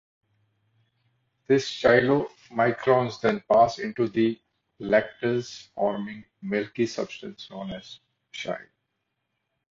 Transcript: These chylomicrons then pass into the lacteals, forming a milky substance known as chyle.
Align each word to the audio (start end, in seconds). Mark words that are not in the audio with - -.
These 1.47 1.67
chylomicrons 1.67 3.21
then 3.21 3.39
pass 3.47 3.77
into 3.77 4.07
the 4.07 4.41
lacteals, 4.79 5.67
forming 5.75 6.25
a 6.41 6.45
milky 6.47 6.87
substance 6.87 7.47
known 7.51 7.69
as 7.69 7.99
chyle. 8.33 8.57